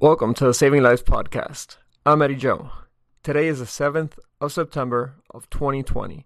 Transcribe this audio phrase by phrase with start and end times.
[0.00, 1.76] Welcome to the Saving Lives podcast.
[2.06, 2.70] I'm Eddie Joe.
[3.24, 6.24] Today is the 7th of September of 2020,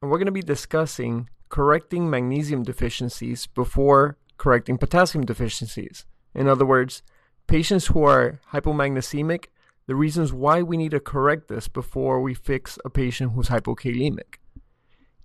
[0.00, 6.06] and we're going to be discussing correcting magnesium deficiencies before correcting potassium deficiencies.
[6.36, 7.02] In other words,
[7.48, 9.46] patients who are hypomagnesemic,
[9.88, 14.36] the reasons why we need to correct this before we fix a patient who's hypokalemic.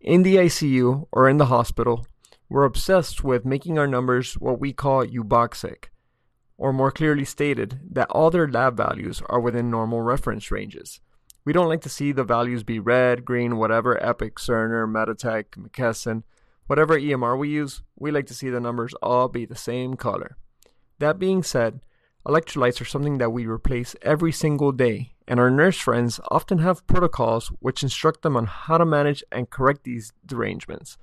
[0.02, 2.08] In the ICU or in the hospital,
[2.50, 5.90] we're obsessed with making our numbers what we call euboxic
[6.60, 11.00] or more clearly stated, that all their lab values are within normal reference ranges.
[11.46, 16.24] We don't like to see the values be red, green, whatever Epic, Cerner, Meditech, McKesson,
[16.68, 20.36] whatever EMR we use, we like to see the numbers all be the same color.
[21.00, 21.80] That being said,
[22.28, 26.86] electrolytes are something that we replace every single day, and our nurse friends often have
[26.88, 30.98] protocols which instruct them on how to manage and correct these derangements.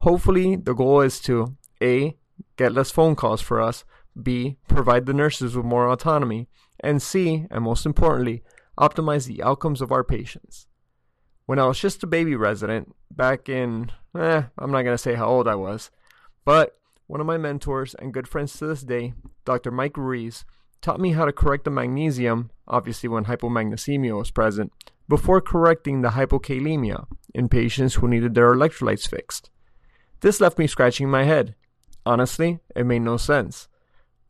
[0.00, 2.16] Hopefully, the goal is to A.
[2.56, 3.84] Get less phone calls for us,
[4.22, 4.56] B.
[4.68, 6.48] Provide the nurses with more autonomy.
[6.80, 7.46] And C.
[7.50, 8.42] And most importantly,
[8.78, 10.66] optimize the outcomes of our patients.
[11.46, 15.14] When I was just a baby resident, back in, eh, I'm not going to say
[15.14, 15.90] how old I was,
[16.44, 16.76] but
[17.06, 19.70] one of my mentors and good friends to this day, Dr.
[19.70, 20.44] Mike Ruiz,
[20.82, 24.72] taught me how to correct the magnesium, obviously when hypomagnesemia was present,
[25.08, 29.50] before correcting the hypokalemia in patients who needed their electrolytes fixed.
[30.20, 31.54] This left me scratching my head.
[32.04, 33.68] Honestly, it made no sense.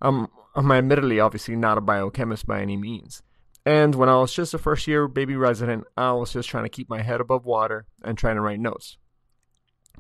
[0.00, 3.22] Um, I'm, I'm admittedly obviously not a biochemist by any means.
[3.64, 6.70] And when I was just a first year baby resident, I was just trying to
[6.70, 8.97] keep my head above water and trying to write notes.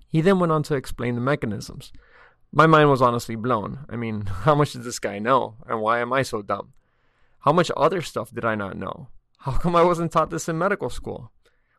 [0.08, 1.92] He then went on to explain the mechanisms.
[2.52, 3.80] My mind was honestly blown.
[3.88, 5.56] I mean, how much did this guy know?
[5.66, 6.72] And why am I so dumb?
[7.40, 9.08] How much other stuff did I not know?
[9.38, 11.30] How come I wasn't taught this in medical school?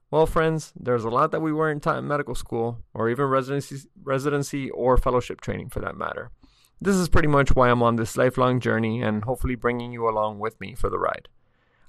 [0.10, 3.90] Well, friends, there's a lot that we weren't taught in medical school, or even residency,
[4.02, 6.32] residency or fellowship training for that matter.
[6.80, 10.40] This is pretty much why I'm on this lifelong journey and hopefully bringing you along
[10.40, 11.28] with me for the ride.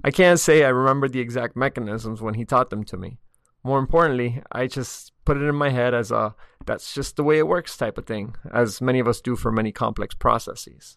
[0.03, 3.19] I can't say I remember the exact mechanisms when he taught them to me.
[3.63, 6.35] More importantly, I just put it in my head as a
[6.65, 9.53] that's just the way it works type of thing, as many of us do for
[9.53, 10.97] many complex processes.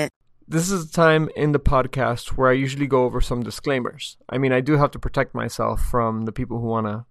[0.51, 4.17] This is a time in the podcast where I usually go over some disclaimers.
[4.27, 7.05] I mean, I do have to protect myself from the people who want to,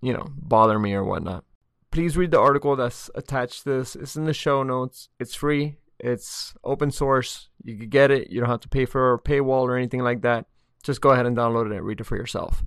[0.00, 1.44] you know, bother me or whatnot.
[1.90, 3.94] Please read the article that's attached to this.
[3.94, 5.10] It's in the show notes.
[5.20, 5.76] It's free.
[6.00, 7.50] It's open source.
[7.62, 8.30] You can get it.
[8.30, 10.46] You don't have to pay for a paywall or anything like that.
[10.82, 12.64] Just go ahead and download it and read it for yourself.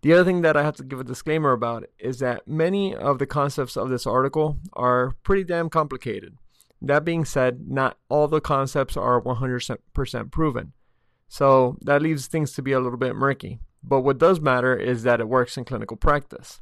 [0.00, 3.18] The other thing that I have to give a disclaimer about is that many of
[3.18, 6.38] the concepts of this article are pretty damn complicated.
[6.80, 10.72] That being said, not all the concepts are 100% proven.
[11.28, 13.58] So that leaves things to be a little bit murky.
[13.82, 16.60] But what does matter is that it works in clinical practice.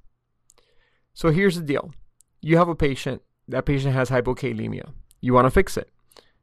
[1.15, 1.93] So here's the deal
[2.41, 4.91] you have a patient, that patient has hypokalemia.
[5.21, 5.91] You want to fix it.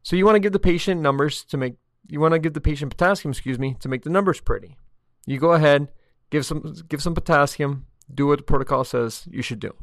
[0.01, 1.75] So you want to give the patient numbers to make,
[2.07, 4.77] you want to give the patient potassium, excuse me, to make the numbers pretty.
[5.25, 5.89] You go ahead,
[6.29, 9.73] give some, give some potassium, do what the protocol says you should do.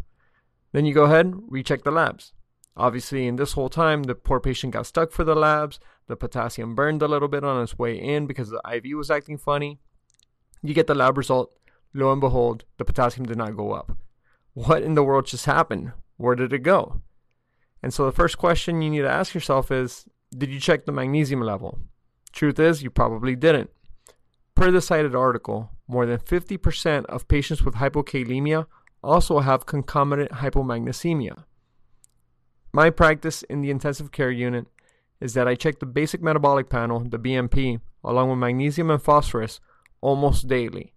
[0.73, 2.33] Then you go ahead, recheck the labs.
[2.81, 5.79] Obviously, in this whole time, the poor patient got stuck for the labs.
[6.07, 9.37] The potassium burned a little bit on its way in because the IV was acting
[9.37, 9.79] funny.
[10.63, 11.53] You get the lab result.
[11.93, 13.99] Lo and behold, the potassium did not go up.
[14.55, 15.93] What in the world just happened?
[16.17, 17.03] Where did it go?
[17.83, 20.93] And so the first question you need to ask yourself is Did you check the
[20.93, 21.81] magnesium level?
[22.33, 23.69] Truth is, you probably didn't.
[24.55, 28.65] Per the cited article, more than 50% of patients with hypokalemia
[29.03, 31.45] also have concomitant hypomagnesemia.
[32.72, 34.66] My practice in the intensive care unit
[35.20, 39.61] is that I check the basic metabolic panel, the BMP, along with magnesium and phosphorus
[40.00, 40.94] almost daily.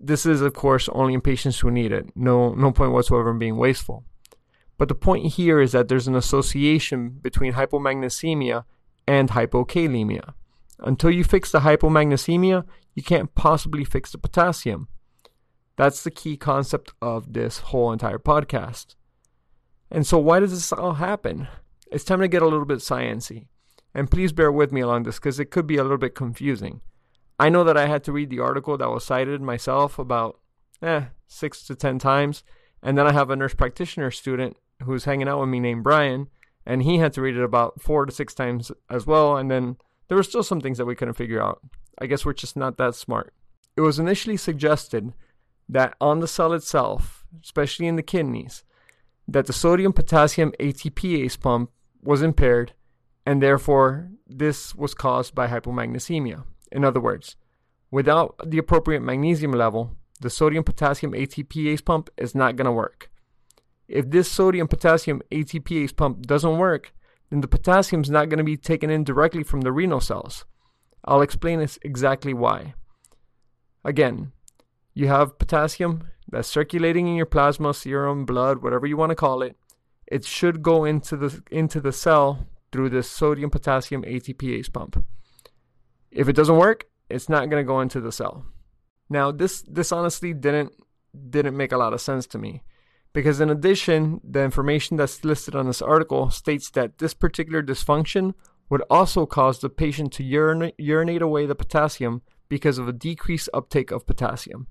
[0.00, 2.10] This is, of course, only in patients who need it.
[2.16, 4.04] No, no point whatsoever in being wasteful.
[4.78, 8.64] But the point here is that there's an association between hypomagnesemia
[9.06, 10.32] and hypokalemia.
[10.78, 14.88] Until you fix the hypomagnesemia, you can't possibly fix the potassium.
[15.76, 18.94] That's the key concept of this whole entire podcast.
[19.90, 21.48] And so, why does this all happen?
[21.90, 23.46] It's time to get a little bit sciency.
[23.94, 26.80] And please bear with me along this because it could be a little bit confusing.
[27.38, 30.38] I know that I had to read the article that was cited myself about
[30.82, 32.44] eh, six to ten times.
[32.82, 36.28] And then I have a nurse practitioner student who's hanging out with me named Brian,
[36.64, 39.36] and he had to read it about four to six times as well.
[39.36, 39.76] And then
[40.08, 41.60] there were still some things that we couldn't figure out.
[41.98, 43.34] I guess we're just not that smart.
[43.76, 45.12] It was initially suggested
[45.68, 48.64] that on the cell itself, especially in the kidneys,
[49.30, 51.70] that the sodium potassium ATPase pump
[52.02, 52.72] was impaired
[53.24, 56.42] and therefore this was caused by hypomagnesemia.
[56.72, 57.36] In other words,
[57.90, 63.10] without the appropriate magnesium level, the sodium potassium ATPase pump is not going to work.
[63.86, 66.92] If this sodium potassium ATPase pump doesn't work,
[67.30, 70.44] then the potassium is not going to be taken in directly from the renal cells.
[71.04, 72.74] I'll explain exactly why.
[73.84, 74.32] Again,
[74.94, 79.42] you have potassium that's circulating in your plasma, serum, blood, whatever you want to call
[79.42, 79.56] it.
[80.06, 85.04] It should go into the into the cell through this sodium potassium ATPase pump.
[86.10, 88.44] If it doesn't work, it's not going to go into the cell.
[89.08, 90.72] Now, this this honestly didn't
[91.30, 92.62] didn't make a lot of sense to me
[93.12, 98.34] because in addition, the information that's listed on this article states that this particular dysfunction
[98.68, 103.48] would also cause the patient to urinate, urinate away the potassium because of a decreased
[103.52, 104.68] uptake of potassium.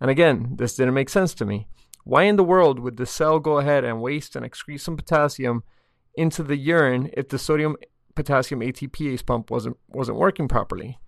[0.00, 1.68] And again, this didn't make sense to me.
[2.04, 5.62] Why in the world would the cell go ahead and waste and excrete some potassium
[6.14, 7.76] into the urine if the sodium
[8.14, 10.98] potassium ATPase pump wasn't wasn't working properly?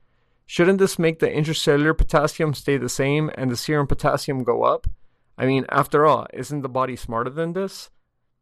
[0.47, 4.87] Shouldn't this make the intracellular potassium stay the same and the serum potassium go up?
[5.37, 7.91] I mean, after all, isn't the body smarter than this?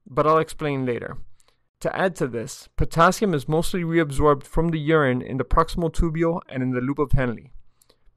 [0.06, 1.16] But I'll explain later.
[1.80, 6.40] To add to this, potassium is mostly reabsorbed from the urine in the proximal tubule
[6.48, 7.50] and in the loop of Henle.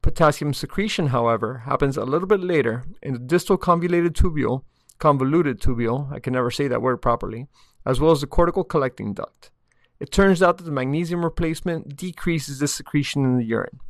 [0.08, 4.62] Potassium secretion, however, happens a little bit later in the distal convoluted tubule,
[4.98, 7.46] convoluted tubule, I can never say that word properly,
[7.84, 9.50] as well as the cortical collecting duct.
[10.00, 13.80] It turns out that the magnesium replacement decreases the secretion in the urine.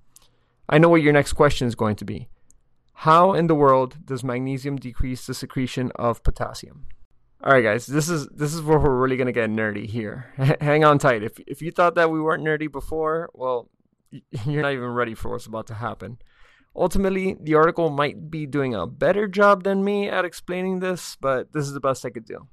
[0.69, 2.29] I know what your next question is going to be.
[2.95, 6.87] How in the world does magnesium decrease the secretion of potassium?
[7.45, 10.35] All right, guys, this is this is where we're really gonna get nerdy here.
[10.61, 11.23] Hang on tight.
[11.23, 13.71] If if you thought that we weren't nerdy before, well,
[14.47, 16.19] you're not even ready for what's about to happen.
[16.77, 21.53] Ultimately, the article might be doing a better job than me at explaining this, but
[21.53, 22.47] this is the best I could do.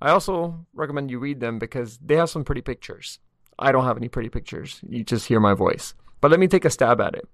[0.00, 3.20] I also recommend you read them because they have some pretty pictures.
[3.58, 4.80] I don't have any pretty pictures.
[4.88, 5.94] You just hear my voice.
[6.20, 7.28] But let me take a stab at it.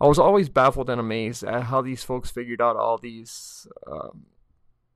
[0.00, 4.10] I was always baffled and amazed at how these folks figured out all these uh,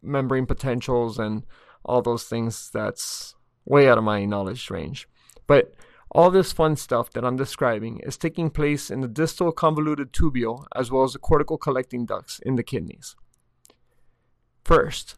[0.02, 1.44] membrane potentials and
[1.84, 5.08] all those things that's way out of my knowledge range.
[5.46, 5.74] But
[6.10, 10.66] all this fun stuff that I'm describing is taking place in the distal convoluted tubule
[10.74, 13.14] as well as the cortical collecting ducts in the kidneys.
[14.64, 15.16] First,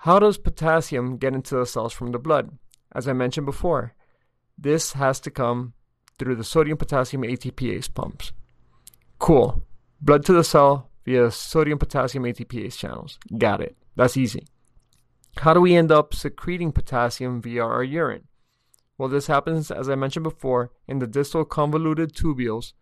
[0.00, 2.58] how does potassium get into the cells from the blood?
[2.94, 3.94] As I mentioned before,
[4.58, 5.74] this has to come
[6.18, 8.32] through the sodium potassium ATPase pumps.
[9.18, 9.62] Cool.
[10.00, 13.18] Blood to the cell via sodium potassium ATPase channels.
[13.38, 13.76] Got it.
[13.94, 14.46] That's easy.
[15.38, 18.24] How do we end up secreting potassium via our urine?
[19.02, 22.72] Well, this happens, as I mentioned before, in the distal convoluted tubules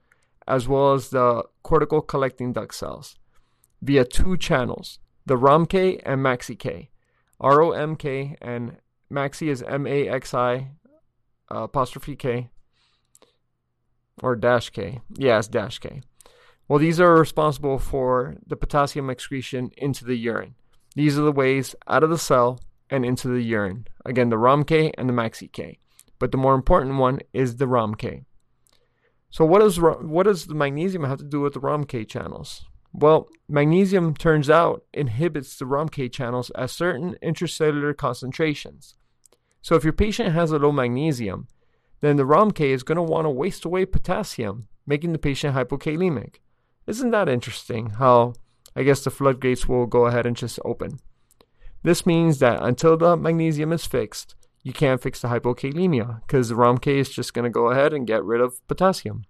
[0.46, 3.16] as well as the cortical collecting duct cells
[3.80, 6.90] via two channels, the ROMK and MAXI-K.
[7.40, 8.76] R-O-M-K and
[9.10, 10.68] MAXI is M-A-X-I
[11.50, 12.50] uh, apostrophe K
[14.22, 15.00] or dash K.
[15.14, 16.02] Yeah, dash K.
[16.68, 20.54] Well, these are responsible for the potassium excretion into the urine.
[20.94, 23.86] These are the ways out of the cell and into the urine.
[24.04, 25.78] Again, the ROMK and the MAXI-K
[26.20, 28.24] but the more important one is the ROMK.
[29.30, 32.66] So what does what does the magnesium have to do with the ROMK channels?
[32.92, 38.94] Well, magnesium turns out inhibits the ROMK channels at certain intracellular concentrations.
[39.62, 41.48] So if your patient has a low magnesium,
[42.00, 46.36] then the ROMK is going to want to waste away potassium, making the patient hypokalemic.
[46.86, 48.34] Isn't that interesting how
[48.74, 50.98] I guess the floodgates will go ahead and just open?
[51.82, 56.54] This means that until the magnesium is fixed, you can't fix the hypokalemia because the
[56.54, 59.24] ROMK is just going to go ahead and get rid of potassium.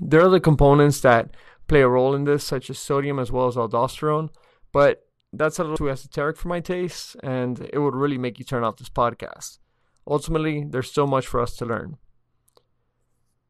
[0.00, 1.30] There are other components that
[1.68, 4.30] play a role in this, such as sodium as well as aldosterone,
[4.72, 8.44] but that's a little too esoteric for my taste, and it would really make you
[8.44, 9.58] turn off this podcast.
[10.06, 11.96] Ultimately, there's so much for us to learn.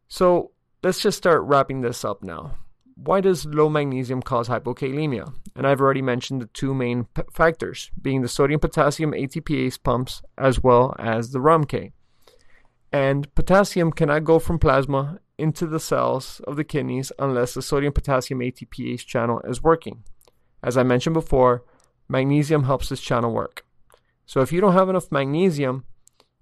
[0.09, 2.55] So let's just start wrapping this up now
[2.97, 5.33] why does low magnesium cause hypokalemia?
[5.55, 10.23] And I've already mentioned the two main p- factors, being the sodium potassium ATPase pumps
[10.39, 11.93] as well as the ROMK.
[12.93, 17.93] And potassium cannot go from plasma into the cells of the kidneys unless the sodium
[17.93, 20.03] potassium ATPase channel is working.
[20.63, 21.65] As I mentioned before,
[22.09, 23.67] magnesium helps this channel work.
[24.25, 25.85] So if you don't have enough magnesium,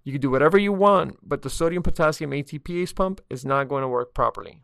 [0.04, 3.82] you can do whatever you want, but the sodium potassium ATPase pump is not going
[3.82, 4.62] to work properly.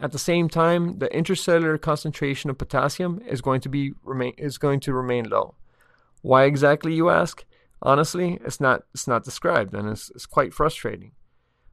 [0.00, 4.58] At the same time, the intracellular concentration of potassium is going to be remain is
[4.58, 5.54] going to remain low.
[6.22, 7.44] Why exactly, you ask?
[7.82, 11.12] Honestly, it's not it's not described, and it's, it's quite frustrating.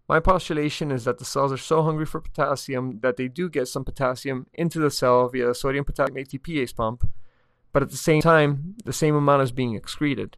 [0.10, 3.68] My postulation is that the cells are so hungry for potassium that they do get
[3.68, 7.08] some potassium into the cell via the sodium potassium ATPase pump,
[7.72, 10.36] but at the same time, the same amount is being excreted.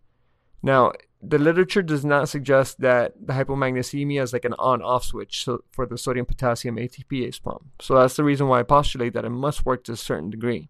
[0.61, 0.91] Now,
[1.23, 5.85] the literature does not suggest that the hypomagnesemia is like an on off switch for
[5.85, 7.63] the sodium potassium ATPase pump.
[7.79, 10.69] So that's the reason why I postulate that it must work to a certain degree.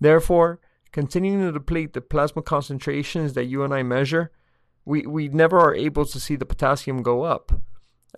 [0.00, 0.58] Therefore,
[0.90, 4.32] continuing to deplete the plasma concentrations that you and I measure,
[4.84, 7.52] we, we never are able to see the potassium go up.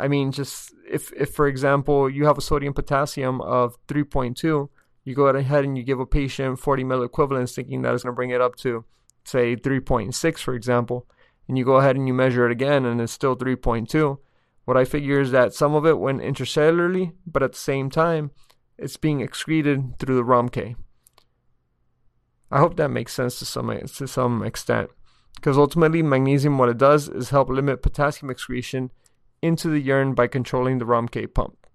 [0.01, 4.69] I mean, just if, if for example, you have a sodium potassium of 3.2,
[5.05, 8.17] you go ahead and you give a patient 40 milliequivalents thinking that is going to
[8.17, 8.85] bring it up to,
[9.25, 11.07] say, 3.6, for example,
[11.49, 14.19] and you go ahead and you measure it again and it's still 3.2.
[14.65, 18.31] What I figure is that some of it went intracellularly, but at the same time,
[18.79, 20.77] it's being excreted through the ROMK.
[22.51, 24.91] I hope that makes sense to some to some extent,
[25.37, 28.91] because ultimately magnesium, what it does is help limit potassium excretion
[29.41, 31.67] into the urine by controlling the ROMK pump.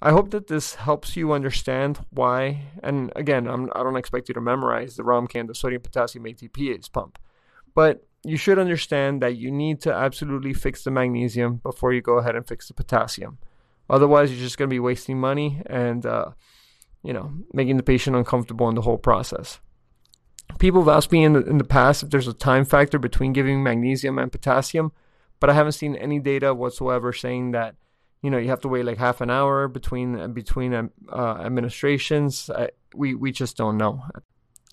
[0.00, 2.64] I hope that this helps you understand why.
[2.82, 5.82] And again, I'm, I do not expect you to memorize the ROMK and the sodium
[5.82, 7.18] potassium ATPase pump,
[7.74, 12.18] but you should understand that you need to absolutely fix the magnesium before you go
[12.18, 13.38] ahead and fix the potassium.
[13.90, 16.30] Otherwise, you're just going to be wasting money and, uh,
[17.02, 19.60] you know, making the patient uncomfortable in the whole process.
[20.58, 23.32] People have asked me in the, in the past if there's a time factor between
[23.32, 24.92] giving magnesium and potassium,
[25.40, 27.74] but I haven't seen any data whatsoever saying that
[28.22, 32.48] you know you have to wait like half an hour between between uh, administrations.
[32.48, 34.04] I, we we just don't know.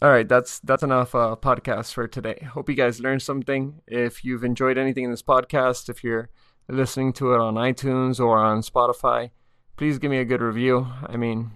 [0.01, 2.48] All right, that's that's enough uh, podcast for today.
[2.53, 3.82] Hope you guys learned something.
[3.86, 6.29] If you've enjoyed anything in this podcast, if you're
[6.70, 9.32] listening to it on iTunes or on Spotify,
[9.75, 10.88] please give me a good review.
[11.06, 11.51] I mean,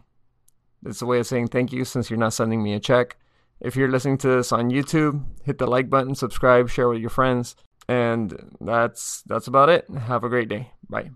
[0.85, 3.15] it's a way of saying thank you since you're not sending me a check.
[3.61, 7.09] If you're listening to this on YouTube, hit the like button, subscribe, share with your
[7.09, 7.55] friends,
[7.87, 9.89] and that's that's about it.
[9.89, 10.71] Have a great day.
[10.89, 11.11] Bye.